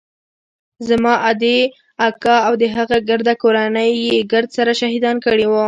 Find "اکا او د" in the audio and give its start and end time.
2.07-2.63